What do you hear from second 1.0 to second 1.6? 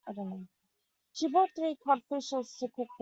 She bought